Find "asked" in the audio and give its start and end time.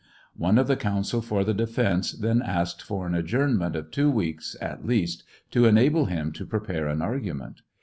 2.41-2.81